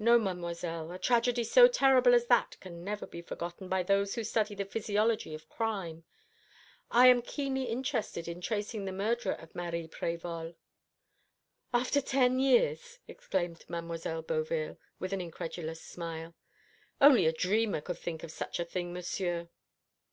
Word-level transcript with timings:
"No, 0.00 0.18
Mademoiselle; 0.18 0.90
a 0.90 0.98
tragedy 0.98 1.44
so 1.44 1.68
terrible 1.68 2.14
as 2.16 2.26
that 2.26 2.56
can 2.58 2.82
never 2.82 3.06
be 3.06 3.22
forgotten 3.22 3.68
by 3.68 3.84
those 3.84 4.16
who 4.16 4.24
study 4.24 4.56
the 4.56 4.64
physiology 4.64 5.34
of 5.34 5.48
crime. 5.48 6.02
I 6.90 7.06
am 7.06 7.22
keenly 7.22 7.66
interested 7.66 8.26
in 8.26 8.40
tracing 8.40 8.86
the 8.86 8.90
murderer 8.92 9.34
of 9.34 9.54
Marie 9.54 9.86
Prévol." 9.86 10.56
"After 11.72 12.00
ten 12.00 12.40
years!" 12.40 12.98
exclaimed 13.06 13.64
Mademoiselle 13.68 14.22
Beauville, 14.22 14.78
with 14.98 15.12
an 15.12 15.20
incredulous 15.20 15.80
smile. 15.80 16.34
"Only 17.00 17.26
a 17.26 17.32
dreamer 17.32 17.80
could 17.82 17.98
think 17.98 18.24
of 18.24 18.32
such 18.32 18.58
a 18.58 18.64
thing, 18.64 18.92
Monsieur." 18.92 19.48